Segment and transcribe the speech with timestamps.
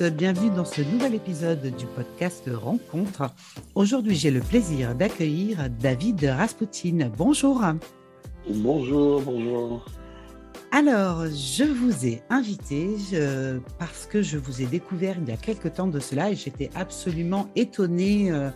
[0.00, 3.34] Tous, bienvenue dans ce nouvel épisode du podcast Rencontre.
[3.74, 7.10] Aujourd'hui, j'ai le plaisir d'accueillir David Raspoutine.
[7.18, 7.62] Bonjour.
[8.48, 9.84] Bonjour, bonjour.
[10.72, 12.96] Alors, je vous ai invité
[13.78, 16.70] parce que je vous ai découvert il y a quelque temps de cela et j'étais
[16.74, 18.48] absolument étonnée euh,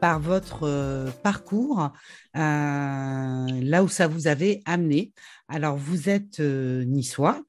[0.00, 1.92] par votre euh, parcours,
[2.36, 5.12] euh, là où ça vous avait amené.
[5.48, 7.42] Alors, vous êtes niçois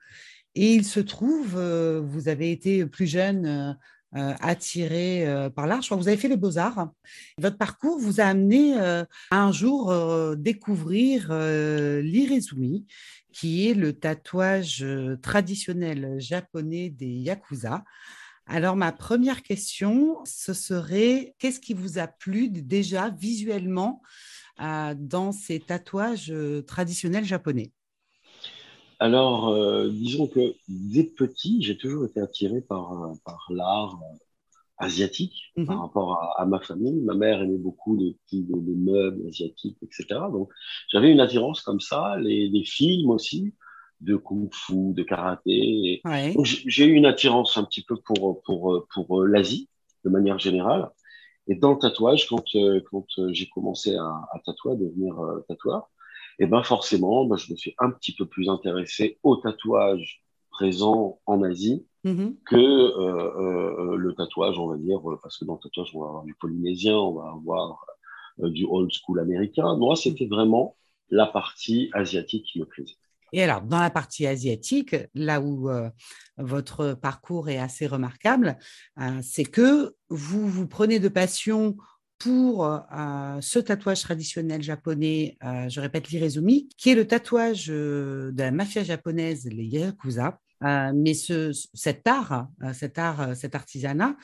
[0.61, 1.57] et il se trouve,
[2.01, 3.77] vous avez été plus jeune.
[4.11, 5.81] attiré par l'art.
[5.81, 6.89] Je crois que vous avez fait les beaux-arts.
[7.37, 9.93] Votre parcours vous a amené à un jour
[10.35, 12.87] découvrir l'irezumi,
[13.31, 14.83] qui est le tatouage
[15.21, 17.83] traditionnel japonais des yakuza.
[18.47, 24.01] Alors, ma première question, ce serait qu'est-ce qui vous a plu déjà visuellement
[24.57, 26.33] dans ces tatouages
[26.65, 27.71] traditionnels japonais?
[28.99, 29.55] Alors,
[29.89, 33.97] disons que dès petit, j'ai toujours été attiré par, par l'art
[34.79, 35.81] asiatique par mhm.
[35.81, 37.01] rapport à, ma famille.
[37.01, 40.05] Ma mère aimait beaucoup les, petits, les, meubles asiatiques, etc.
[40.31, 40.49] Donc,
[40.89, 43.53] j'avais une attirance comme ça, les, les, films aussi,
[43.99, 46.01] de kung-fu, de karaté.
[46.65, 49.69] j'ai eu une attirance un petit peu pour, pour, pour, l'Asie,
[50.05, 50.89] de manière générale.
[51.47, 55.43] Et dans le tatouage, quand, euh, quand j'ai commencé à, à, tatouer, à devenir euh,
[55.47, 55.89] tatoueur,
[56.41, 60.23] et eh ben forcément, ben, je me suis un petit peu plus intéressé au tatouage
[60.51, 62.35] présent en Asie Mm-hmm.
[62.45, 66.07] que euh, euh, le tatouage, on va dire, parce que dans le tatouage, on va
[66.07, 67.85] avoir du polynésien, on va avoir
[68.39, 69.75] euh, du old school américain.
[69.75, 70.77] Moi, c'était vraiment
[71.09, 72.95] la partie asiatique qui me plaisait.
[73.33, 75.69] Et alors, dans la partie asiatique, là où
[76.37, 78.57] votre parcours est assez remarquable,
[79.21, 81.77] c'est que vous vous prenez de passion
[82.19, 82.69] pour
[83.41, 89.47] ce tatouage traditionnel japonais, je répète l'irezumi, qui est le tatouage de la mafia japonaise,
[89.49, 94.15] les yakuza, euh, mais ce, cet art, euh, cet art, euh, cet artisanat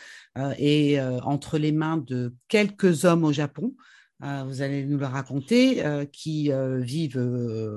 [0.58, 5.86] est entre les mains de quelques hommes au Japon euh, vous allez nous le raconter,
[5.86, 7.20] euh, qui euh, vivent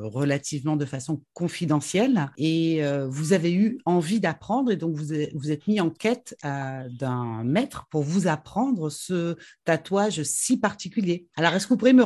[0.04, 2.30] relativement de façon confidentielle.
[2.36, 7.42] Et vous avez eu envie d'apprendre et donc vous, vous êtes mis en quête d'un
[7.44, 11.26] maître pour vous apprendre ce tatouage si particulier.
[11.36, 12.02] Alors, est-ce que vous pourriez me,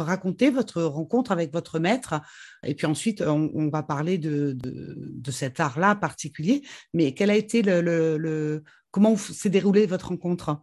[0.00, 2.20] raconter votre rencontre avec votre maître?
[2.64, 6.62] Et puis ensuite, on, va parler de, de, cet art-là particulier.
[6.94, 10.60] Mais quel a été le, le comment s'est déroulée votre rencontre?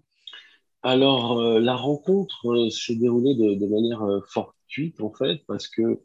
[0.84, 6.02] Alors, euh, la rencontre euh, s'est déroulée de, manière euh, fortuite, en fait, parce que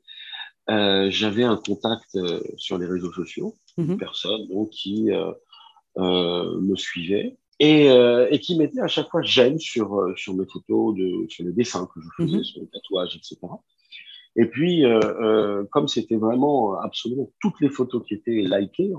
[1.11, 2.19] j'avais un contact
[2.59, 3.97] sur les réseaux sociaux, une mhm.
[3.97, 5.09] personne donc, qui
[5.97, 11.47] me suivait et, qui mettait à chaque fois j'aime sur, sur mes photos, de, sur
[11.47, 12.45] les dessins que je faisais, mhm.
[12.45, 13.39] sur les tatouages, etc.
[14.37, 14.85] Et puis,
[15.71, 18.93] comme c'était vraiment absolument toutes les photos qui étaient likées,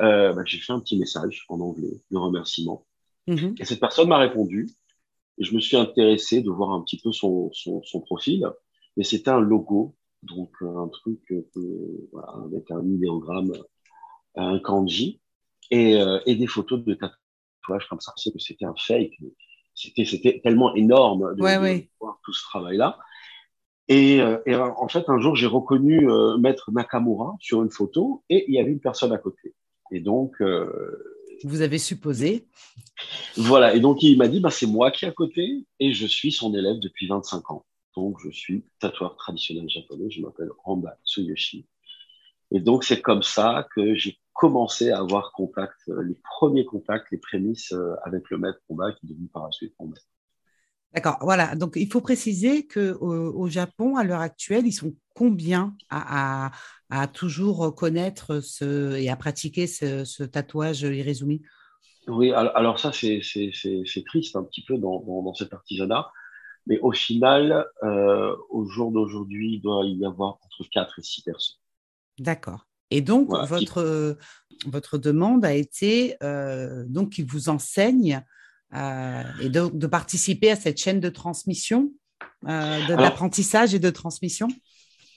[0.00, 2.84] bah, j'ai fait un petit message en anglais de remerciement.
[3.28, 3.54] Mhm.
[3.60, 4.68] Et cette personne m'a répondu
[5.38, 8.48] et je me suis intéressé de voir un petit peu son, son, son profil.
[8.96, 13.52] Et c'était un logo, donc euh, un truc euh, voilà, avec un idéogramme,
[14.34, 15.20] un kanji,
[15.70, 18.12] et, euh, et des photos de tatouage comme ça.
[18.16, 19.14] C'est que c'était un fake.
[19.74, 22.98] C'était, c'était tellement énorme de, voir tout ce travail-là.
[23.90, 26.06] Et, et, en fait, un jour, j'ai reconnu
[26.40, 29.54] Maître Nakamura sur une photo et il y avait une personne à côté.
[29.92, 30.42] Et donc,
[31.44, 32.46] vous avez supposé.
[33.36, 36.06] Voilà, et donc il m'a dit, bah, c'est moi qui est à côté, et je
[36.06, 37.64] suis son élève depuis 25 ans.
[37.96, 41.66] Donc je suis tatoueur traditionnel japonais, je m'appelle Ramba Tsuyoshi.
[42.50, 47.10] Et donc c'est comme ça que j'ai commencé à avoir contact, euh, les premiers contacts,
[47.10, 49.92] les prémices euh, avec le maître Ramba qui est devenu par la suite mon.
[50.94, 51.54] D'accord, voilà.
[51.54, 56.50] Donc, il faut préciser qu'au au Japon, à l'heure actuelle, ils sont combien à,
[57.12, 61.42] toujours connaître ce, et à pratiquer ce, tatouage Irezumi
[62.06, 63.20] Oui, alors, ça, c'est
[64.06, 66.10] triste un petit peu dans, cet artisanat.
[66.66, 71.22] Mais au final, euh, au jour d'aujourd'hui, il doit y avoir entre 4 et 6
[71.22, 71.56] personnes.
[72.18, 72.66] D'accord.
[72.90, 74.16] Et donc, votre,
[74.66, 78.22] votre demande a été euh, donc qu'ils vous enseignent
[78.74, 81.90] euh, et de, participer à cette chaîne de transmission,
[82.46, 84.48] euh, d'apprentissage et de transmission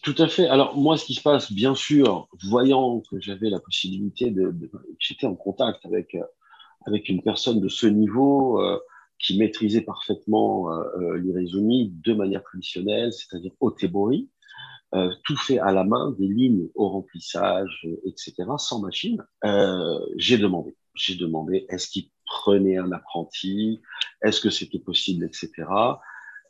[0.03, 0.47] Tout à fait.
[0.47, 4.55] Alors moi, ce qui se passe, bien sûr, voyant que j'avais la possibilité de,
[4.99, 6.23] j'étais en contact avec euh,
[6.87, 8.59] avec une personne de ce niveau
[9.19, 14.31] qui maîtrisait parfaitement euh, de manière traditionnelle, c'est-à-dire au tebori,
[15.23, 19.23] tout fait à la main, des lignes au remplissage, etc., sans machine.
[20.17, 23.81] j'ai demandé, j'ai demandé, est-ce qu'il prenez un apprenti,
[24.23, 25.51] est-ce que c'était possible, etc.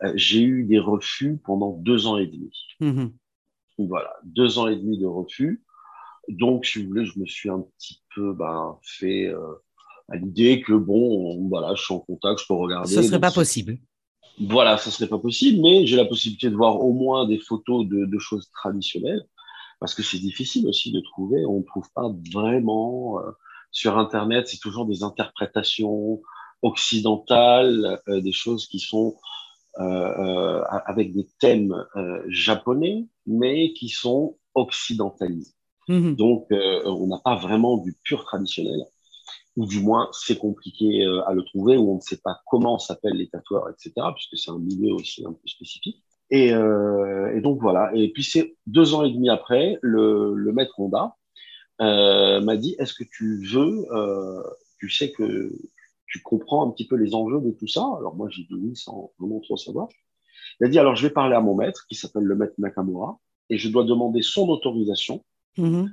[0.04, 2.52] Euh, j'ai eu des refus pendant deux ans et demi.
[2.82, 3.12] Mm-hmm.
[3.88, 5.64] Voilà, deux ans et demi de refus.
[6.28, 9.56] Donc, si vous voulez, je me suis un petit peu ben, fait euh,
[10.10, 12.94] à l'idée que bon, voilà, je suis en contact, je peux regarder.
[12.94, 13.78] Ce serait pas possible.
[14.40, 17.88] Voilà, ce serait pas possible, mais j'ai la possibilité de voir au moins des photos
[17.88, 19.26] de, de choses traditionnelles,
[19.80, 21.46] parce que c'est difficile aussi de trouver.
[21.46, 23.32] On ne trouve pas vraiment euh,
[23.72, 24.48] sur Internet.
[24.48, 26.22] C'est toujours des interprétations
[26.62, 29.16] occidentales, euh, des choses qui sont
[29.80, 31.74] euh, euh avec des thèmes
[32.28, 35.54] japonais, mais qui sont occidentalisés.
[35.88, 36.16] Mm-hmm.
[36.16, 38.86] Donc, on n'a pas vraiment du pur traditionnel
[39.58, 42.80] ou du moins c'est compliqué euh, à le trouver, ou on ne sait pas comment
[42.80, 46.04] s'appellent les tatoueurs, etc., puisque c'est un milieu aussi un peu spécifique.
[46.30, 47.92] Et, euh, et donc voilà.
[47.94, 51.21] Et puis c'est deux ans et demi après, le, le maître Honda euh,
[51.82, 54.44] m'a dit Est-ce que tu veux, euh,
[54.80, 55.52] tu sais que
[56.08, 57.82] tu comprends un petit peu les enjeux de tout ça?
[57.98, 59.88] Alors moi j'ai dit oui sans vraiment trop savoir.
[60.60, 63.20] Il a dit Alors je vais parler à mon maître qui s'appelle le maître Nakamura
[63.50, 65.24] et je dois demander son autorisation.
[65.58, 65.90] Mm-hmm.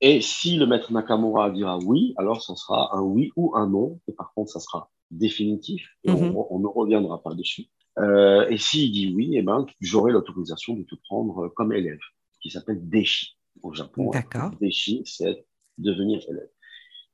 [0.00, 4.00] Et si le maître Nakamura dira oui, alors ça sera un oui ou un non.
[4.08, 6.62] Et par contre, ça sera définitif et on, mhm.
[6.62, 7.66] ne reviendra pas dessus.
[7.98, 12.00] Euh, et s'il dit oui, eh ben, j'aurai l'autorisation de te prendre comme élève,
[12.42, 14.10] qui s'appelle Deshi au Japon.
[14.10, 14.52] D'accord.
[14.60, 15.46] Deshi, c'est
[15.78, 16.48] devenir élève.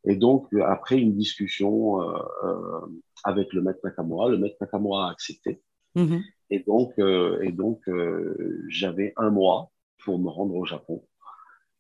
[0.05, 2.87] Et donc, après une discussion euh, euh,
[3.25, 5.63] avec le maître Nakamura, le maître Nakamura a accepté.
[5.95, 6.23] Mhm.
[6.51, 11.05] Et donc, euh, et donc euh, j'avais un mois pour me rendre au Japon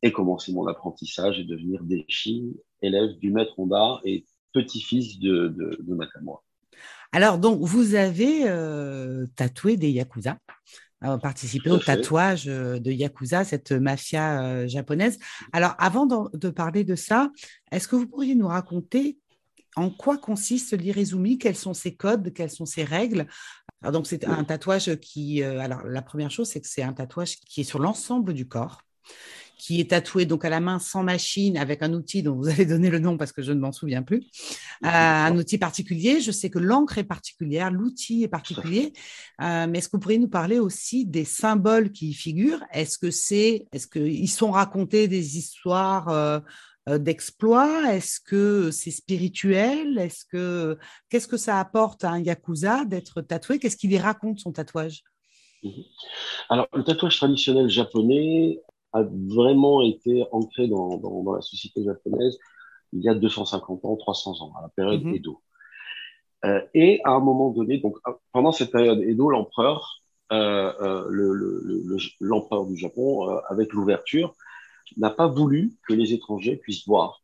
[0.03, 5.79] et commencer mon apprentissage et devenir Deshi, élève du maître Honda et petit-fils de, de,
[5.81, 6.43] de Nakamura.
[7.12, 10.39] Alors, donc, vous avez euh, tatoué des Yakuza,
[11.23, 15.19] participé au tatouage de Yakuza, cette mafia japonaise.
[15.52, 17.31] Alors, avant de, de parler de ça,
[17.70, 19.19] est-ce que vous pourriez nous raconter
[19.76, 22.32] en quoi consiste l'irizumi Quels sont ses codes?
[22.32, 23.26] Quelles sont ses règles?
[23.82, 25.43] Alors, Donc, c'est un tatouage qui.
[25.43, 28.82] alors, la première chose, c'est que c'est un tatouage qui est sur l'ensemble du corps
[29.61, 32.65] qui est tatoué donc à la main sans machine avec un outil dont vous allez
[32.65, 34.25] donner le nom parce que je ne m'en souviens plus,
[34.85, 36.21] euh, un outil particulier.
[36.21, 38.95] Je sais que l'encre est particulière, l'outil est particulier,
[39.43, 42.65] euh, mais est-ce que vous pourriez nous parler aussi des symboles qui y figurent?
[42.73, 46.41] Est-ce que c'est, est-ce qu'ils sont racontés des histoires euh,
[46.99, 47.93] d'exploits?
[47.93, 49.99] Est-ce que c'est spirituel?
[49.99, 50.79] Est-ce que
[51.11, 53.59] qu'est-ce que ça apporte à un yakuza d'être tatoué?
[53.59, 55.03] Qu'est-ce qu'il y raconte son tatouage?
[55.62, 55.85] Mhm.
[56.49, 58.62] alors, le tatouage traditionnel japonais
[58.93, 62.39] a vraiment été ancré dans, dans, dans, la société japonaise
[62.93, 65.17] il y a 250 ans, 300 ans, à la période mm-hmm.
[65.17, 65.41] Edo.
[66.45, 67.97] Euh, et à un moment donné, donc
[68.33, 70.03] pendant cette période Edo, l'empereur,
[70.33, 74.35] euh, euh, l'empereur le, le, du Japon, avec l'ouverture,
[74.97, 77.23] n'a pas voulu que les étrangers puissent voir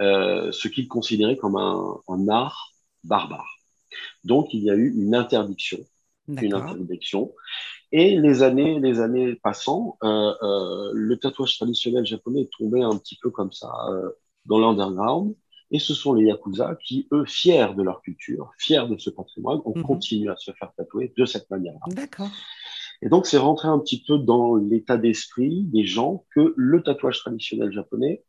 [0.00, 2.72] euh, ce qu'il considérait comme un, un, art
[3.04, 3.60] barbare.
[4.24, 5.78] Donc il y a eu une interdiction,
[6.28, 7.32] une interdiction
[7.92, 12.96] et les années, les années passant, euh, euh, le tatouage traditionnel japonais est tombé un
[12.96, 14.10] petit peu comme ça euh,
[14.44, 15.34] dans l'underground.
[15.70, 19.60] Et ce sont les yakuza qui, eux, fiers de leur culture, fiers de ce patrimoine,
[19.64, 19.82] ont mhm.
[19.82, 21.80] continué à se faire tatouer de cette manière-là.
[21.88, 22.30] D'accord.
[23.02, 27.18] Et donc, c'est rentré un petit peu dans l'état d'esprit des gens que le tatouage
[27.18, 28.22] traditionnel japonais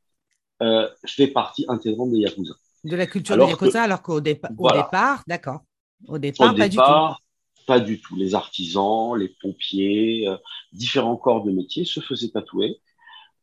[0.61, 2.53] euh, fait partie intégrante des yakuza.
[2.83, 5.61] De la culture des yakuza, alors qu'au départ, d'accord.
[6.07, 6.83] Au départ, pas du tout
[7.67, 8.15] pas du tout.
[8.15, 10.37] Les artisans, les pompiers, euh,
[10.71, 12.79] différents corps de métier se faisaient tatouer.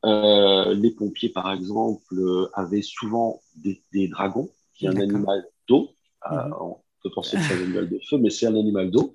[0.04, 5.46] Euh, les pompiers, par exemple, euh, avaient souvent des, des dragons, qui est un animal
[5.68, 5.90] d'eau.
[6.32, 6.54] Euh, mhm.
[6.58, 9.14] on peut penser que c'est un animal de feu, mais c'est un animal d'eau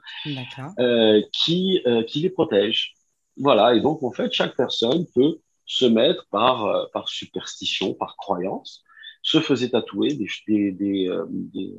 [1.34, 2.94] qui, qui les protège.
[3.38, 8.84] Voilà, et donc en fait, chaque personne peut se mettre par, par superstition, par croyance,
[9.24, 11.74] se faisait tatouer des, des, des, des,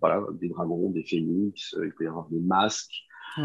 [0.00, 2.94] voilà, des dragons, des phénix, euh, il peut y avoir des masques.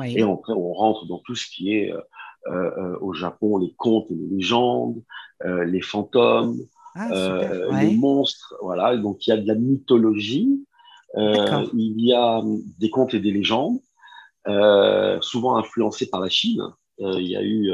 [0.06, 2.01] Et après, on rentre dans tout ce qui est euh,
[2.48, 5.01] euh, au Japon, les contes et les légendes,
[5.44, 6.58] les fantômes,
[6.96, 8.56] ah, les monstres.
[8.62, 10.63] Voilà, donc il y a de la mythologie,
[11.18, 12.41] il y a
[12.77, 13.79] des contes et des légendes,
[15.22, 16.62] souvent influencés par la Chine.
[17.00, 17.72] il y a eu,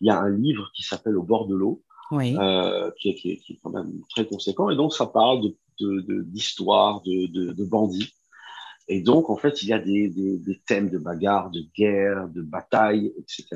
[0.00, 3.60] il y a un livre qui s'appelle Au bord de l'eau, qui, qui, qui, est
[3.62, 4.70] quand même très conséquent.
[4.70, 8.12] Et donc, ça parle de d'histoire, de, de, de, bandits.
[8.88, 12.28] Et donc, en fait, il y a des, des, des, thèmes de bagarre, de guerre,
[12.28, 13.46] de bataille, etc.,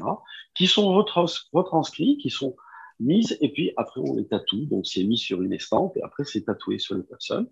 [0.55, 2.55] qui sont retrans retranscrits, qui sont
[3.01, 4.67] mises, et puis après, on les tatoue.
[4.67, 7.49] Donc, c'est mis sur une estampe, et après, c'est tatoué sur les personnes.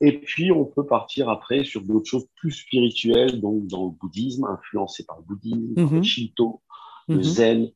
[0.00, 4.44] Et puis, on peut partir après sur d'autres choses plus spirituelles, donc dans le bouddhisme,
[4.44, 6.02] influencé par le bouddhisme, par le mm-hmm.
[6.02, 6.62] shinto,
[7.08, 7.22] le mm-hmm.
[7.22, 7.70] zen.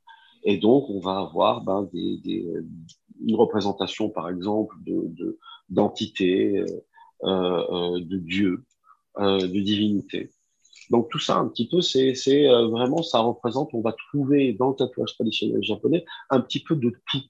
[0.51, 2.47] Et donc, on va avoir ben, des, des,
[3.21, 5.39] une représentation, par exemple, de, de
[5.69, 6.65] d'entité, euh,
[7.25, 8.65] euh, de Dieu,
[9.19, 10.31] euh, de divinité.
[10.89, 12.15] Donc tout ça, un petit peu, c'est
[12.47, 16.91] vraiment, ça représente, on va trouver dans le tatouage traditionnel japonais un petit peu de
[17.11, 17.23] tout.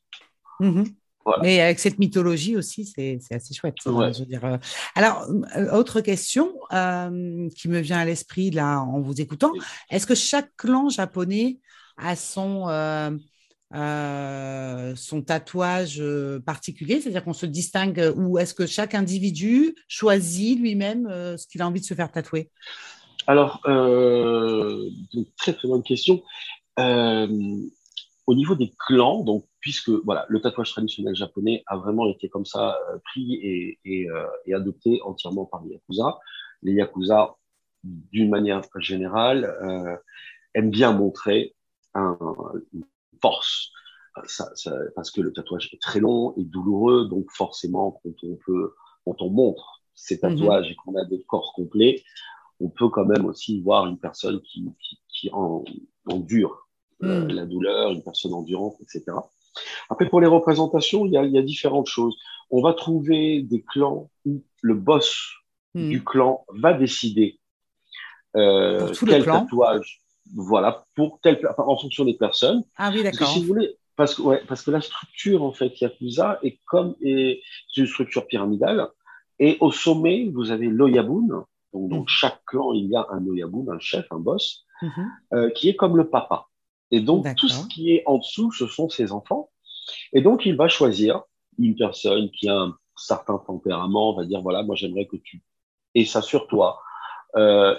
[0.60, 0.94] Mm-hmm.
[1.42, 3.76] Mais avec cette mythologie aussi, c'est assez chouette.
[3.86, 4.44] Hein, je veux dire.
[4.44, 4.56] Euh.
[4.94, 9.52] Alors, euh, autre question qui me vient à l'esprit là en vous écoutant.
[9.90, 11.58] Est-ce que chaque clan japonais
[11.98, 12.64] a son,
[14.96, 16.02] son tatouage
[16.46, 21.66] particulier C'est-à-dire qu'on se distingue ou est-ce que chaque individu choisit lui-même ce qu'il a
[21.66, 22.50] envie de se faire tatouer
[23.28, 24.88] alors, euh,
[25.36, 26.22] très très bonne question.
[26.78, 27.28] Euh,
[28.26, 32.46] au niveau des clans, donc puisque voilà, le tatouage traditionnel japonais a vraiment été comme
[32.46, 36.18] ça euh, pris et, et, euh, adopté entièrement par les yakuza.
[36.62, 37.36] Les yakuza,
[37.84, 39.96] d'une manière générale, euh,
[40.54, 41.54] aiment bien montrer
[41.94, 42.18] un,
[42.72, 42.84] une
[43.20, 43.70] force,
[44.26, 48.36] ça, ça, parce que le tatouage est très long et douloureux, donc forcément, quand on
[48.44, 50.20] peut, quand on montre ces mhm.
[50.20, 52.02] tatouages et qu'on a des corps complets,
[52.60, 55.64] on peut quand même aussi voir une personne qui, qui, qui en,
[56.06, 56.68] endure
[57.02, 57.28] euh, hmm.
[57.28, 59.16] la douleur, une personne endurante, etc.
[59.88, 62.16] Après, pour les représentations, il y a, il y a différentes choses.
[62.50, 65.16] On va trouver des clans où le boss
[65.74, 65.88] hmm.
[65.90, 67.38] du clan va décider
[68.36, 70.02] euh, quel tatouage,
[70.34, 72.64] voilà, pour tel, enfin, en fonction des personnes.
[72.76, 73.28] Ah oui, d'accord.
[73.28, 76.94] Si vous voulez, parce que, ouais, parce que la structure, en fait, Yakuza est comme,
[77.02, 77.42] est
[77.76, 78.88] une structure pyramidale.
[79.38, 82.08] Et au sommet, vous avez l'Oyabun, donc, dans mmh.
[82.08, 84.88] chaque clan, il y a un Oyabun, un chef, un boss, mmh.
[85.34, 86.46] euh, qui est comme le papa.
[86.90, 89.50] Et donc, tout ce qui est en dessous, ce sont ses enfants.
[90.12, 91.22] Et donc, il va choisir
[91.58, 95.42] une personne qui a un certain tempérament, on va dire, voilà, moi, j'aimerais que tu
[95.94, 96.80] et ça sur toi.
[97.36, 97.74] Euh,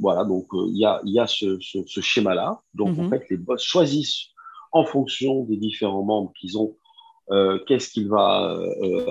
[0.00, 2.60] voilà, donc, euh, il y, a, y a ce, ce, ce schéma-là.
[2.74, 3.10] Donc, en mmh.
[3.10, 4.28] fait, les boss choisissent
[4.72, 6.76] en fonction des différents membres qu'ils ont,
[7.30, 8.58] euh, qu'est-ce qu'il va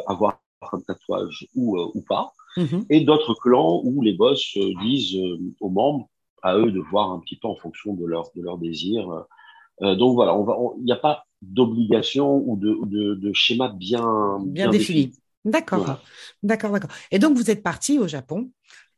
[0.07, 0.39] avoir
[0.69, 2.33] comme tatouage ou, ou pas.
[2.57, 2.85] Mhm.
[2.89, 5.15] et d'autres clans où les boss disent
[5.59, 6.09] aux membres,
[6.41, 9.07] à eux de voir un petit peu en fonction de leur, de leur désir.
[9.79, 10.35] Donc voilà,
[10.79, 15.13] il n'y a pas d'obligation ou de, de, de, schéma bien, bien, défini.
[15.45, 16.01] D'accord,
[16.41, 16.89] d'accord, d'accord.
[17.11, 18.49] Et donc vous êtes parti au Japon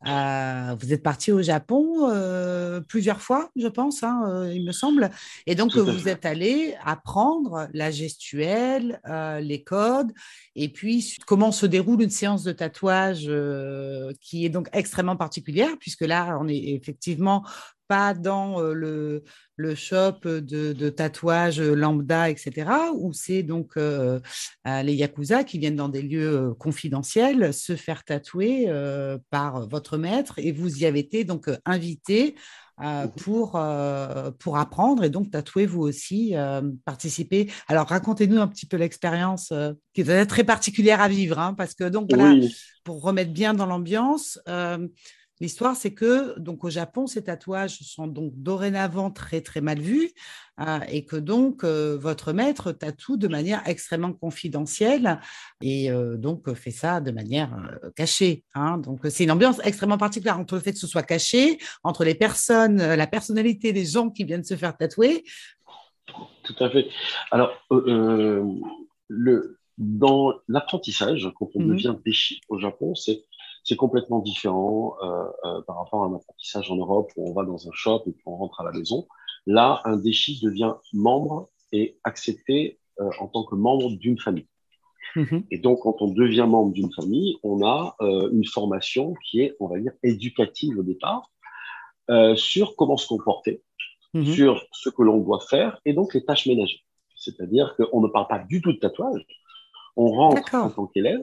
[0.08, 4.72] euh, vous êtes parti au Japon euh, plusieurs fois, je pense, hein, euh, il me
[4.72, 5.10] semble.
[5.46, 9.02] Et donc, vous êtes allé apprendre la gestuelle,
[9.42, 10.12] les codes,
[10.56, 13.30] et puis comment se déroule une séance de tatouage
[14.22, 17.44] qui est donc extrêmement particulière, puisque là, on est effectivement
[17.90, 19.24] pas dans le,
[19.56, 20.40] le shop de,
[20.72, 27.54] de tatouage lambda, etc., où c'est donc les yakuza qui viennent dans des lieux confidentiels
[27.54, 28.72] se faire tatouer
[29.32, 32.36] par votre maître et vous y avez été donc invité mmh
[33.18, 33.60] pour,
[34.40, 36.34] pour apprendre et donc tatouer vous aussi,
[36.86, 37.52] participer.
[37.68, 39.52] Alors racontez-nous un petit peu l'expérience
[39.94, 42.10] qui est très particulière à vivre, hein, parce que donc
[42.86, 44.40] pour remettre bien dans l'ambiance,
[45.42, 50.12] L'histoire, c'est que donc au Japon, ces tatouages sont donc dorénavant très très mal vus
[50.60, 55.22] euh, et que donc euh, votre maître tatoue de manière extrêmement confidentielle
[55.62, 58.44] et euh, donc fait ça de manière cachée.
[58.54, 58.80] Hein.
[58.80, 62.16] Donc c'est une ambiance extrêmement particulière entre le fait que ce soit caché, entre les
[62.16, 65.24] personnes, la personnalité des gens qui viennent se faire tatouer.
[66.44, 66.88] Tout à fait.
[67.32, 67.54] Alors
[69.08, 73.24] le dans l'apprentissage, quand on mmh devient déchi au Japon, c'est
[73.70, 77.46] c'est complètement différent euh, euh, par rapport à un apprentissage en Europe où on va
[77.46, 79.08] dans un shop et puis on rentre à la maison.
[79.46, 84.48] Là, un déchi devient membre et accepté euh, en tant que membre d'une famille.
[85.16, 85.46] Mm-hmm.
[85.52, 89.56] Et donc, quand on devient membre d'une famille, on a euh, une formation qui est,
[89.60, 91.32] on va dire, éducative au départ
[92.10, 93.62] euh, sur comment se comporter,
[94.16, 94.34] mm-hmm.
[94.34, 96.82] sur ce que l'on doit faire et donc les tâches ménagères.
[97.16, 99.26] C'est-à-dire qu'on ne parle pas du tout de tatouage.
[99.96, 101.22] On rentre en tant qu'élève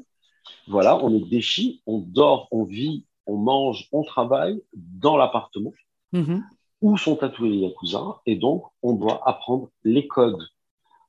[0.68, 5.72] voilà, on est déchi, on dort, on vit, on mange, on travaille dans l'appartement
[6.12, 6.42] mm-hmm.
[6.82, 8.20] où sont tatoués les yakuza.
[8.26, 10.48] Et donc, on doit apprendre les codes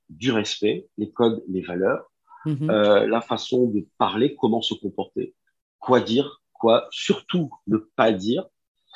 [0.10, 2.06] du respect, les codes, les valeurs,
[2.46, 2.70] mm-hmm.
[2.70, 5.34] euh, la façon de parler, comment se comporter,
[5.80, 8.46] quoi dire, quoi surtout ne pas dire.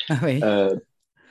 [0.09, 0.75] Ah euh,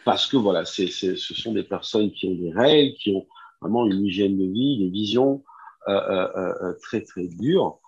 [0.05, 3.27] parce que voilà, c'est, ce sont des personnes qui ont des règles, qui ont
[3.61, 5.43] vraiment une hygiène de vie, des visions
[5.89, 7.81] euh, très très dures.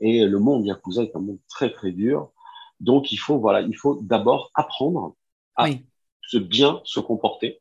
[0.00, 2.30] Et le monde Yakuza est un monde très, très dur.
[2.80, 5.14] Donc, il faut, voilà, il faut d'abord apprendre
[5.56, 5.68] à
[6.22, 7.60] se bien se comporter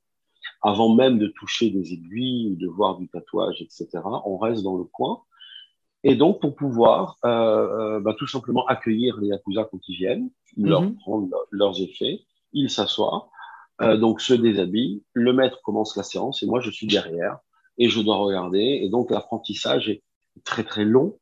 [0.61, 3.87] avant même de toucher des aiguilles ou de voir du tatouage, etc.
[4.25, 5.23] On reste dans le coin.
[6.03, 10.29] Et donc, pour pouvoir euh, euh, bah, tout simplement accueillir les Yakuza quand ils viennent,
[10.57, 10.95] leur mhm.
[10.97, 12.21] prendre leurs effets,
[12.53, 13.29] ils s'assoient,
[13.81, 17.39] euh, donc se déshabillent, le maître commence la séance et moi je suis derrière
[17.77, 18.79] et je dois regarder.
[18.81, 20.03] Et donc, l'apprentissage est
[20.43, 21.17] très très long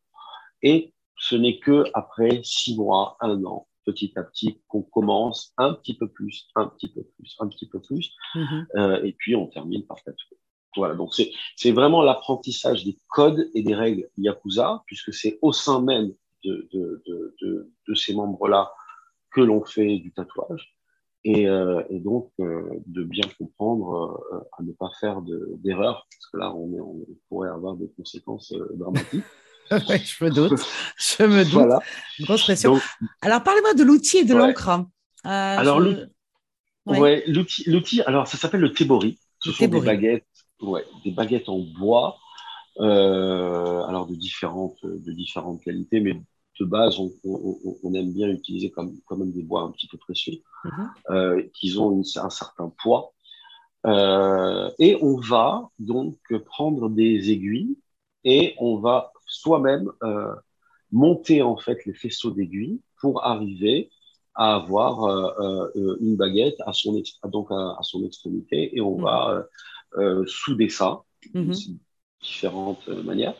[0.61, 0.93] et
[1.29, 5.95] ce n'est que après six mois, un an, petit à petit, qu'on commence un petit
[5.95, 8.65] peu plus, un petit peu plus, un petit peu plus, mm-hmm.
[8.77, 10.37] euh, et puis on termine par tatouer.
[10.75, 11.13] Voilà, donc
[11.55, 16.69] c'est vraiment l'apprentissage des codes et des règles Yakuza, puisque c'est au sein même de,
[16.71, 17.03] de,
[17.41, 18.71] de, de ces membres-là
[19.31, 20.77] que l'on fait du tatouage.
[21.23, 26.27] Et, euh, et donc, euh, de bien comprendre euh, à ne pas faire d'erreurs, parce
[26.31, 29.25] que là, on, est, on, pourrait avoir des conséquences dramatiques.
[29.89, 30.59] ouais, je me doute.
[30.97, 31.53] Je me doute.
[31.53, 31.79] Voilà.
[32.21, 32.79] Grosse pression.
[33.21, 34.85] alors, parlez-moi de l'outil et de l'encre.
[35.23, 35.81] alors,
[36.85, 37.23] ouais.
[37.27, 39.19] l'outil, alors ça s'appelle le tebori.
[39.39, 40.25] Ce sont des baguettes,
[40.61, 42.17] ouais, des baguettes en bois,
[42.79, 46.19] alors de différentes, de différentes qualités, mais
[46.59, 50.41] de base, on, aime bien utiliser comme, quand même des bois un petit peu précieux,
[50.63, 50.89] mhm.
[51.09, 53.13] euh, qui ont un certain poids.
[53.85, 57.77] Euh, et on va donc prendre des aiguilles
[58.23, 60.33] et on va soi-même euh,
[60.91, 63.89] monter en fait les faisceaux d'aiguilles pour arriver
[64.35, 65.03] à avoir
[65.75, 69.03] une baguette à son, donc à, son extrémité et on mhm.
[69.03, 69.47] va
[70.27, 71.01] souder ça
[71.33, 71.55] de mhm.
[72.21, 73.33] différentes manières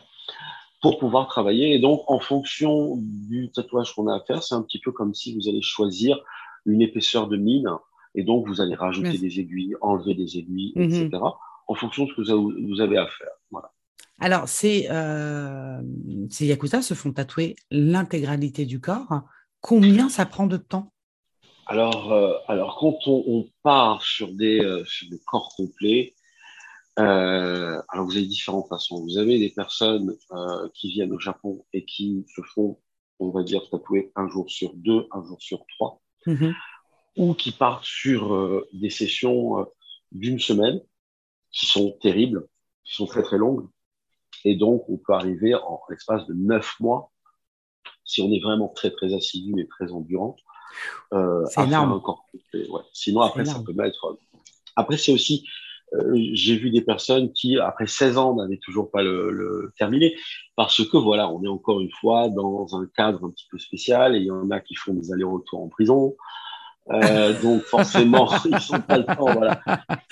[0.80, 1.74] pour pouvoir travailler.
[1.74, 5.14] Et donc, en fonction du tatouage qu'on a à faire, c'est un petit peu comme
[5.14, 6.18] si vous allez choisir
[6.66, 7.68] une épaisseur de mine.
[8.14, 10.84] Et donc, vous allez rajouter des aiguilles, enlever des aiguilles, mhm.
[10.84, 11.22] etc.,
[11.66, 13.30] en fonction de ce que vous avez à faire.
[13.50, 13.70] Voilà.
[14.20, 15.80] Alors, ces, euh,
[16.30, 19.22] ces Yakuza se font tatouer l'intégralité du corps.
[19.60, 20.92] Combien ça prend de temps?
[21.66, 26.14] Alors, euh, alors, quand on, part sur des, euh, sur des corps complets,
[26.98, 29.02] euh, alors, vous avez différentes façons.
[29.02, 32.80] Vous avez des personnes euh, qui viennent au Japon et qui se font,
[33.20, 36.54] on va dire, tatouer un jour sur deux, un jour sur trois, mm-hmm.
[37.18, 39.64] ou qui partent sur euh, des sessions euh,
[40.10, 40.80] d'une semaine,
[41.52, 42.48] qui sont terribles,
[42.84, 43.68] qui sont très très longues.
[44.44, 47.10] Et donc, on peut arriver en l'espace de neuf mois,
[48.04, 50.36] si on est vraiment très très assidu et très endurant,
[51.12, 52.00] euh, à énorme.
[52.54, 52.82] Ouais.
[52.92, 54.18] Sinon, après, ça peut mettre.
[54.76, 55.44] Après, c'est aussi
[55.94, 60.16] euh, j'ai vu des personnes qui, après 16 ans, n'avaient toujours pas le, le, terminé,
[60.54, 64.14] parce que voilà, on est encore une fois dans un cadre un petit peu spécial,
[64.14, 66.14] et il y en a qui font des allers-retours en prison,
[66.90, 69.60] euh, donc forcément, ils n'ont pas le temps, voilà,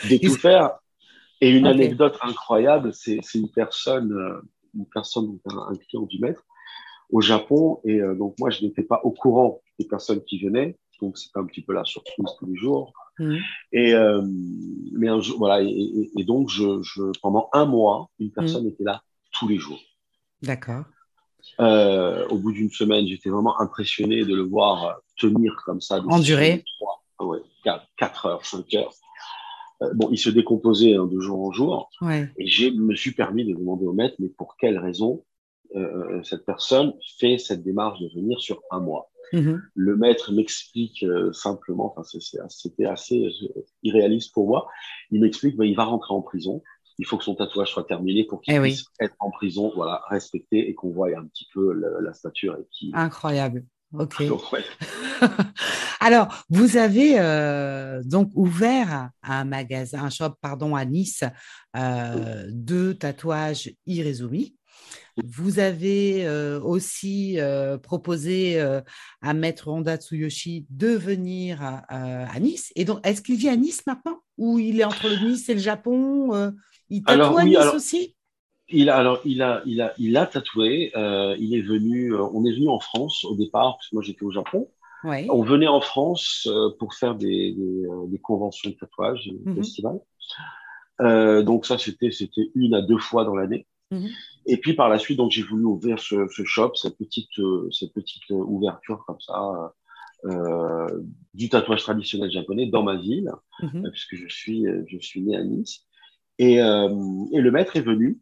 [0.08, 0.78] de tout faire.
[1.40, 4.40] Et une anecdote incroyable, c'est une personne, euh,
[4.74, 6.42] une personne, un, client du maître
[7.10, 10.76] au Japon, et euh, donc moi, je n'étais pas au courant des personnes qui venaient,
[11.00, 12.92] donc c'est un petit peu la surprise tous les jours.
[13.18, 13.36] Mmh.
[13.72, 14.22] Et euh,
[14.92, 18.70] mais un jour, voilà, et, et, donc je, je, pendant un mois, une personne mmh.
[18.70, 19.80] était là tous les jours.
[20.42, 20.84] D'accord.
[21.60, 26.00] Euh, au bout d'une semaine, j'étais vraiment impressionné de le voir tenir comme ça.
[26.08, 26.64] Endurer.
[27.20, 27.38] Ouais,
[27.96, 28.92] 4 heures, 5 heures.
[29.82, 31.90] Euh, bon, il se décomposait hein, de jour en jour.
[32.00, 32.30] Ouais.
[32.38, 35.24] Et je me suis permis de demander au maître, mais pour quelle raison
[35.74, 39.10] euh, cette personne fait cette démarche de venir sur un mois?
[39.32, 39.60] Mhm.
[39.74, 44.68] Le maître m'explique euh, simplement, enfin, c'était assez euh, irréaliste pour moi.
[45.10, 46.62] Il m'explique, bah, il va rentrer en prison.
[46.98, 50.02] Il faut que son tatouage soit terminé pour qu'il eh puisse être en prison, voilà,
[50.08, 52.56] respecté et qu'on voie un petit peu la stature.
[52.58, 52.90] Et qui...
[52.94, 53.66] Incroyable.
[53.92, 54.22] Ok.
[56.00, 61.24] Alors, vous avez euh, donc ouvert un magasin, un shop, pardon, à Nice
[61.74, 64.56] de tatouage Irezumi.
[65.24, 68.82] Vous avez euh, aussi euh, proposé euh,
[69.22, 72.70] à Maître Honda Tsuyoshi de venir à, Nice.
[72.76, 74.20] Et donc, est-ce qu'il vit à Nice maintenant?
[74.36, 76.52] Ou il est entre le Nice et le Japon
[76.90, 78.15] Il tatoue à Nice aussi?
[78.68, 80.92] Il a, alors, il a, il a, il a tatoué.
[81.38, 84.30] il est venu, on est venu en France au départ, parce que moi j'étais au
[84.30, 84.68] Japon.
[85.04, 86.48] On venait en France
[86.78, 87.56] pour faire des,
[88.08, 90.00] des, conventions de tatouage, des mmh festivals.
[91.44, 93.66] donc ça, c'était, c'était une à deux fois dans l'année.
[93.92, 94.06] Mmh
[94.46, 97.68] et puis par la suite, donc j'ai voulu ouvrir ce, ce, shop, cette petite, euh,
[97.72, 99.74] cette petite euh, ouverture comme ça
[100.24, 101.02] euh,
[101.34, 103.90] du tatouage traditionnel japonais dans ma ville, mhm.
[103.90, 105.84] puisque je suis, je suis né à Nice.
[106.38, 108.20] Et, et le maître est venu,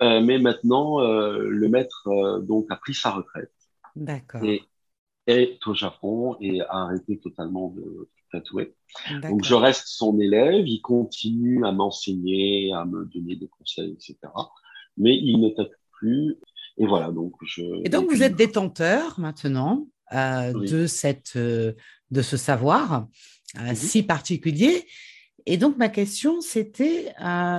[0.00, 3.52] mais maintenant le maître donc a pris sa retraite.
[3.94, 4.42] D'accord.
[4.44, 4.62] Et
[5.26, 8.74] est au Japon et a arrêté totalement de tatouer.
[9.22, 14.16] Donc je reste son élève, il continue à m'enseigner, à me donner des conseils, etc
[14.96, 16.36] mais il ne tatoue plus.
[16.78, 17.62] Et voilà, donc je.
[17.84, 21.72] Et donc vous êtes détenteur maintenant euh, de cette, euh,
[22.10, 23.08] de ce savoir
[23.58, 23.74] euh, mhm.
[23.74, 24.86] si particulier.
[25.46, 27.12] Et donc ma question c'était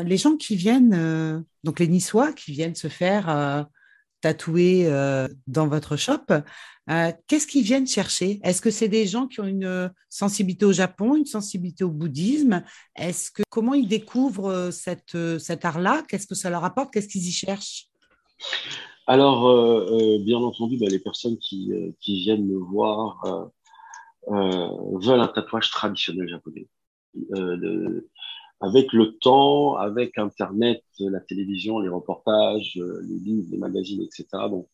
[0.06, 3.68] les gens qui viennent, donc les Niçois qui viennent se faire
[4.22, 4.90] tatouer
[5.48, 6.26] dans votre shop,
[7.28, 8.40] qu'est-ce qu'ils viennent chercher?
[8.42, 12.64] Est-ce que c'est des gens qui ont une sensibilité au Japon, une sensibilité au bouddhisme?
[12.96, 16.04] Est-ce que comment ils découvrent cet art-là?
[16.08, 16.94] Qu'est-ce que ça leur apporte?
[16.94, 17.90] Qu'est-ce qu'ils y cherchent?
[19.08, 19.42] Alors,
[20.22, 21.70] bien entendu, bah, les personnes qui,
[22.02, 23.52] viennent me voir
[24.30, 26.70] veulent un tatouage traditionnel japonais.
[28.60, 34.26] Avec le temps, avec Internet, la télévision, les reportages, les livres, les magazines, etc.
[34.50, 34.68] Donc,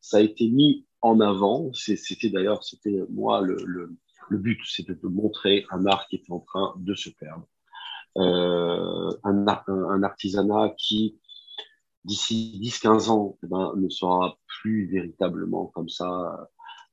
[0.00, 1.72] ça a été mis en avant.
[1.72, 3.96] C'était d'ailleurs, c'était moi le,
[4.30, 7.46] but, c'était de montrer un art qui était en train de se perdre.
[8.18, 11.18] Euh, un, un, artisanat qui,
[12.04, 16.48] d'ici 10-15 ans, eh ben, ne sera plus véritablement comme ça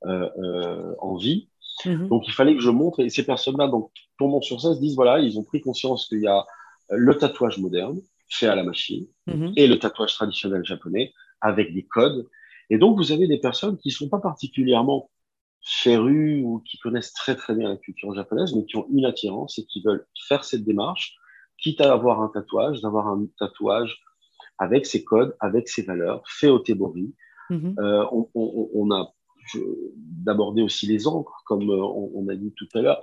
[0.06, 1.50] euh, euh, en vie.
[1.86, 2.08] Mhm.
[2.08, 4.96] Donc, il fallait que je montre, et ces personnes-là, donc, tombant sur ça, se disent,
[4.96, 6.46] voilà, ils ont pris conscience qu'il y a
[6.90, 9.54] le tatouage moderne, fait à la machine, mhm.
[9.56, 12.28] et le tatouage traditionnel japonais, avec des codes.
[12.70, 15.10] Et donc, vous avez des personnes qui ne sont pas particulièrement
[15.64, 19.58] férues ou qui connaissent très très bien la culture japonaise, mais qui ont une attirance
[19.60, 21.16] et qui veulent faire cette démarche,
[21.58, 24.02] quitte à avoir un tatouage, d'avoir un tatouage
[24.58, 27.14] avec ses codes, avec ses valeurs, fait au tebori.
[27.50, 27.76] Mhm.
[27.80, 29.14] Euh, on, on, on, a
[29.56, 33.02] d'aborder aussi les encres, comme euh, on, a dit tout à l'heure.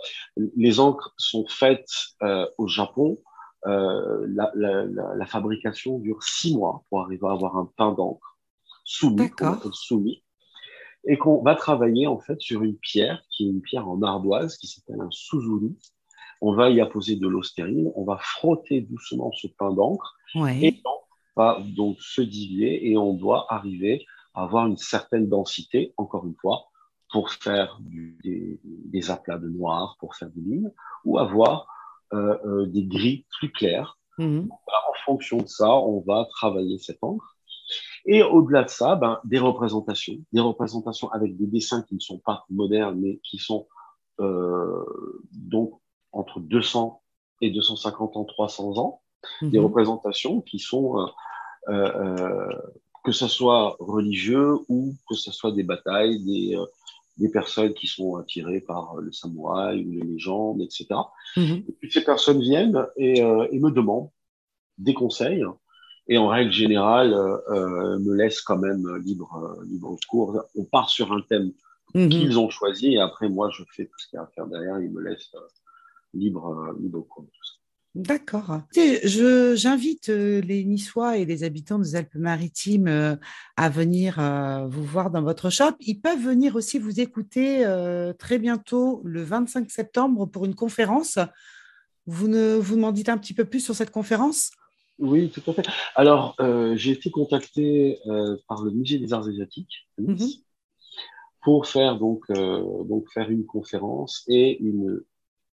[0.56, 1.90] Les encres sont faites
[2.22, 3.18] euh, au Japon.
[3.66, 8.38] Euh, la, la, la, fabrication dure six mois pour arriver à avoir un pain d'encre
[8.84, 9.30] soumis,
[9.72, 10.24] soumis,
[11.06, 14.56] et qu'on va travailler en fait sur une pierre qui est une pierre en ardoise
[14.56, 15.76] qui s'appelle un suzuri.
[16.40, 20.80] On va y apposer de l'eau stérile, on va frotter doucement ce pain d'encre et
[20.86, 24.06] on va donc se diluer et on doit arriver
[24.42, 26.66] avoir une certaine densité, encore une fois,
[27.10, 30.72] pour faire des, des, aplats de noir, pour faire des lignes,
[31.04, 31.66] ou avoir
[32.12, 33.98] euh, euh, des gris plus clairs.
[34.18, 34.48] Mhm.
[34.50, 37.36] En fonction de ça, on va travailler cette encre.
[38.06, 42.18] Et au-delà de ça, ben, des représentations, des représentations avec des dessins qui ne sont
[42.18, 43.66] pas modernes, mais qui sont
[44.20, 44.84] euh,
[45.32, 45.72] donc
[46.12, 47.00] entre 200
[47.40, 49.02] et 250 ans, 300 ans,
[49.42, 49.64] des mhm.
[49.64, 51.06] représentations qui sont euh,
[51.68, 52.60] euh,
[53.04, 56.64] que ce soit religieux ou que ce soit des batailles, des, euh,
[57.16, 60.86] des personnes qui sont attirées par le samouraï ou les légendes, etc.
[61.36, 61.64] Mhm.
[61.68, 64.10] Et puis ces personnes viennent et, euh, et, me demandent
[64.78, 65.44] des conseils
[66.08, 70.42] et en règle générale euh, me laissent quand même libre, libre cours.
[70.56, 71.52] On part sur un thème
[71.94, 72.08] mhm.
[72.08, 74.46] qu'ils ont choisi et après moi je fais tout ce qu'il y a à faire
[74.46, 75.34] derrière, ils me laissent
[76.14, 77.26] libre, libre cours.
[77.96, 78.60] D'accord.
[79.04, 83.16] J'invite euh, les Niçois et les habitants des Alpes-Maritimes euh,
[83.56, 85.72] à venir euh, vous voir dans votre shop.
[85.80, 87.64] Ils peuvent venir aussi vous écouter
[88.18, 91.18] très bientôt, le 25 septembre, pour une conférence.
[92.06, 94.52] Vous, ne, vous m'en dites un petit peu plus sur cette conférence?
[94.98, 95.66] Oui, tout à fait.
[95.96, 96.36] Alors,
[96.74, 97.98] j'ai été contacté
[98.48, 100.28] par le Musée des Arts Asiatiques mhm.
[101.42, 105.02] pour faire donc, donc faire une conférence et une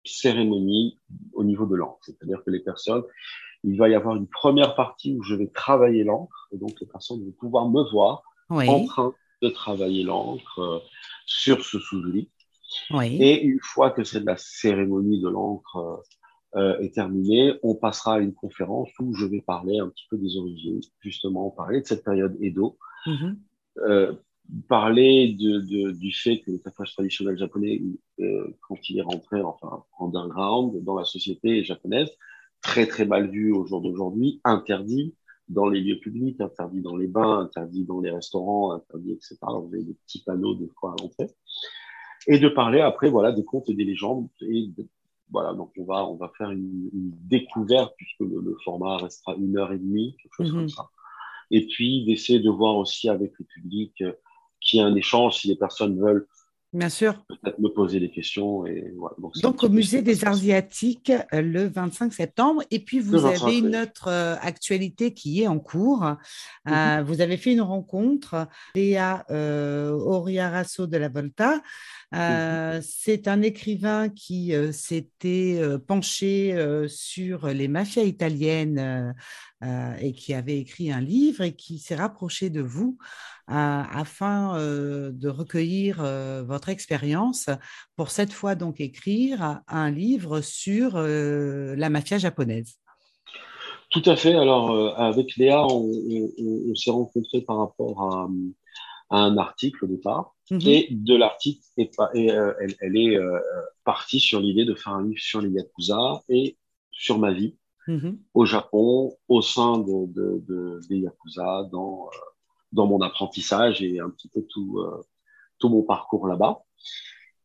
[0.06, 1.00] cérémonie
[1.34, 2.00] au niveau de l'encre.
[2.02, 3.04] C'est-à-dire que les personnes,
[3.64, 6.88] il va y avoir une première partie où je vais travailler l'encre, et donc les
[6.88, 10.80] personnes vont pouvoir me voir en train de travailler l'encre euh,
[11.26, 12.30] sur ce sous-lit.
[13.04, 18.16] Et une fois que cette la cérémonie de l'encre euh, euh, est terminée, on passera
[18.16, 21.86] à une conférence où je vais parler un petit peu des origines, justement parler de
[21.86, 23.36] cette période Edo, mm-hmm.
[23.80, 24.14] euh,
[24.68, 27.82] parler de, de, du fait que le tatouage traditionnel japonais,
[28.20, 32.10] euh, quand il est rentré enfin underground dans la société japonaise,
[32.62, 35.16] très très mal vu au jour d'aujourd'hui, interdit
[35.50, 39.38] dans les lieux publics, interdit dans les bains, interdit dans les restaurants, interdit etc.
[39.42, 41.30] Vous avez des petits panneaux de quoi à l'entrée.
[42.28, 44.70] Et de parler après voilà des contes et des légendes et
[45.30, 49.58] voilà donc on va on va faire une, une découverte puisque le, format restera une
[49.58, 50.70] heure et demie quelque chose comme mhm.
[50.70, 50.90] ça.
[51.52, 54.04] Et puis d'essayer de voir aussi avec le public
[54.66, 56.28] qu'il y ait un échange si les personnes veulent
[56.76, 57.24] Bien sûr.
[57.30, 58.66] Peut-être me poser des questions.
[58.66, 58.94] Et,
[59.42, 62.64] donc, au Musée des Arts Asiatiques euh, le 25 septembre.
[62.70, 66.04] Et puis, vous avez une autre euh, actualité qui est en cours.
[66.04, 67.06] Euh, mhm.
[67.06, 71.62] vous avez fait une rencontre, Léa euh, Oriarasso de la Volta.
[72.12, 72.82] Mhm.
[72.82, 79.14] C'est un écrivain qui s'était penché sur les mafias italiennes
[80.02, 82.98] et qui avait écrit un livre et qui s'est rapproché de vous
[83.48, 85.98] afin de recueillir
[86.46, 87.50] votre expérience
[87.96, 92.80] pour cette fois donc écrire un livre sur la mafia japonaise.
[93.92, 94.34] Tout à fait.
[94.34, 98.30] Alors, avec Léa, on, s'est rencontrés par rapport à,
[99.12, 100.36] un article au départ.
[100.50, 103.18] Mmh et de l'article, elle, elle, est
[103.84, 106.58] partie sur l'idée de faire un livre sur les Yakuza et
[106.92, 107.56] sur ma vie
[107.88, 112.10] mmh au Japon, au sein de, de, des Yakuza, dans
[112.76, 115.04] dans mon apprentissage et un petit peu tout, euh,
[115.58, 116.64] tout mon parcours là-bas.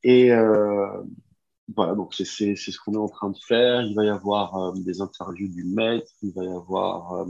[0.02, 1.02] Et euh,
[1.74, 3.82] voilà, donc c'est ce qu'on est en train de faire.
[3.82, 7.26] Il va y avoir euh, des interviews du maître, il va y avoir.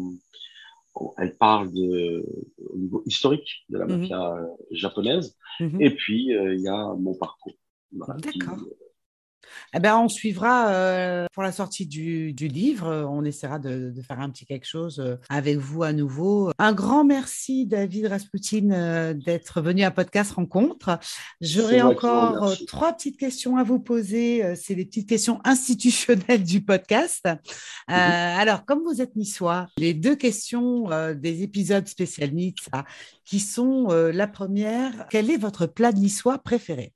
[1.18, 2.24] elle parle de,
[2.72, 4.00] au niveau historique de la mhm.
[4.00, 4.36] mafia
[4.70, 5.36] japonaise.
[5.60, 5.80] Mhm.
[5.80, 7.54] Et puis, il y a mon parcours.
[7.92, 8.58] D'accord.
[9.74, 13.06] Eh ben, on suivra euh, pour la sortie du, livre.
[13.08, 16.50] On essaiera de, faire un petit quelque chose euh, avec vous à nouveau.
[16.58, 20.98] Un grand merci, David Rasputin, euh, d'être venu à Podcast Rencontre.
[21.40, 24.54] J'aurai encore trois petites questions à vous poser.
[24.56, 27.26] C'est les petites questions institutionnelles du podcast.
[27.88, 27.94] Mhm.
[27.94, 32.54] Alors, comme vous êtes niçois, les deux questions des épisodes spécial Nice,
[33.24, 36.92] qui sont la première, quel est votre plat niçois préféré?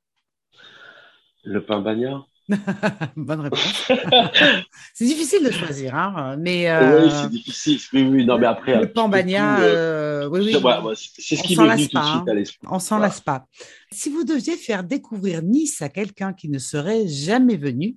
[1.45, 2.27] Le pain bagnard?
[3.17, 3.89] Bonne réponse.
[4.95, 6.71] c'est difficile de choisir, hein, mais.
[6.71, 7.79] Oui, c'est difficile.
[7.93, 8.81] Oui, oui, non, mais après.
[8.81, 10.95] Le pambagna, euh, oui, oui.
[10.95, 12.69] c'est ce qui m'est venu tout de suite à l'esprit.
[12.71, 13.47] On s'en lasse pas.
[13.91, 17.97] Si vous deviez faire découvrir Nice à quelqu'un qui ne serait jamais venu,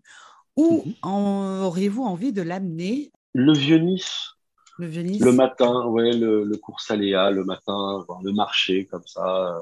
[0.55, 1.63] où mhm.
[1.63, 3.11] auriez-vous envie de l'amener?
[3.33, 4.31] Le vieux Nice.
[4.77, 5.21] Le vieux Nice?
[5.21, 9.61] Le matin, ouais, le, le cours Saléa, le matin, le marché comme ça.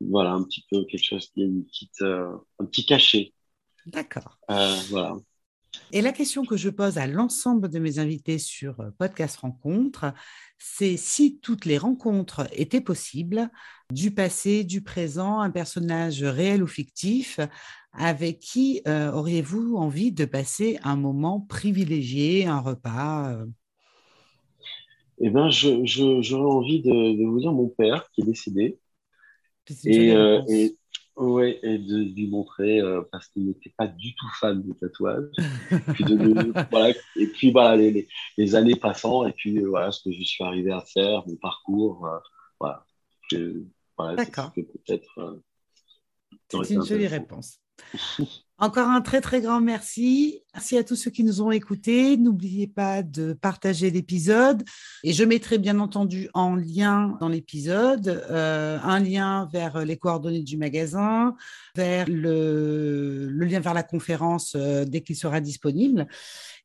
[0.00, 3.32] voilà, un petit peu quelque chose qui est une petite, un petit cachet.
[3.88, 4.38] D'accord.
[4.50, 5.16] Euh, voilà.
[5.92, 10.12] Et la question que je pose à l'ensemble de mes invités sur euh, Podcast Rencontre,
[10.58, 13.50] c'est si toutes les rencontres étaient possibles,
[13.90, 17.40] du passé, du présent, un personnage réel ou fictif,
[17.92, 23.38] avec qui euh, auriez-vous envie de passer un moment privilégié, un repas
[25.18, 28.78] Eh bien, j'aurais envie de, vous dire mon père qui est décédé.
[29.86, 30.76] et,
[31.18, 35.24] oui, et de lui montrer, euh, parce qu'il n'était pas du tout fan de tatouage.
[35.94, 36.04] puis
[36.70, 40.22] voilà, et puis voilà, les, les, années passant, et puis euh, voilà ce que je
[40.22, 42.06] suis arrivé à faire, mon parcours.
[42.06, 42.18] Euh,
[42.60, 42.84] voilà.
[43.96, 44.52] voilà D'accord.
[44.52, 45.42] Peut-être.
[46.50, 47.60] C'est une jolie réponse.
[48.60, 50.42] Encore un très très grand merci.
[50.52, 52.16] Merci à tous ceux qui nous ont écoutés.
[52.16, 54.64] N'oubliez pas de partager l'épisode.
[55.04, 60.42] Et je mettrai bien entendu en lien dans l'épisode euh, un lien vers les coordonnées
[60.42, 61.36] du magasin,
[61.76, 66.08] vers le, lien vers la conférence euh, dès qu'il sera disponible.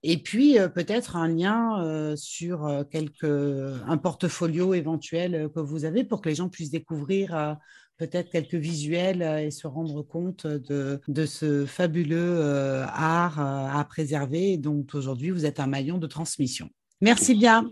[0.02, 6.24] Et puis euh, peut-être un lien sur quelque, un portfolio éventuel que vous avez pour
[6.24, 7.58] que les gens puissent découvrir
[7.98, 13.80] peut-être quelques visuels euh, et se rendre compte de, de ce fabuleux euh, art euh,
[13.80, 16.70] à préserver dont aujourd'hui vous êtes un maillon de transmission.
[17.02, 17.70] Merci bien.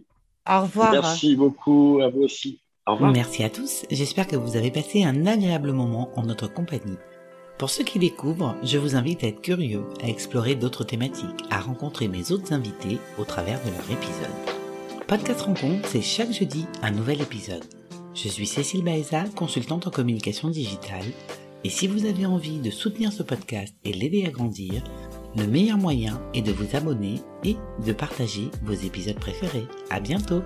[0.49, 0.91] Au revoir.
[0.91, 2.61] Merci beaucoup à vous aussi.
[2.87, 3.11] Au revoir.
[3.11, 3.85] Merci à tous.
[3.91, 6.97] J'espère que vous avez passé un agréable moment en notre compagnie.
[7.59, 11.59] Pour ceux qui découvrent, je vous invite à être curieux, à explorer d'autres thématiques, à
[11.59, 15.05] rencontrer mes autres invités au travers de leur épisode.
[15.07, 17.80] Podcast Rencontre, c'est chaque jeudi un nouvel épisode.
[18.13, 21.05] Je suis Cécile Baeza, consultante en communication digitale,
[21.63, 24.83] et si vous avez envie de soutenir ce podcast et l'aider à grandir,
[25.37, 29.65] le meilleur moyen est de vous abonner et de partager vos épisodes préférés.
[29.89, 30.41] À bientôt!